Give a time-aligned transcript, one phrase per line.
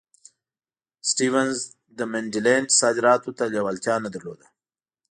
[1.09, 1.57] سټیونز
[1.97, 4.47] د منډلینډ صادراتو ته لېوالتیا نه درلوده.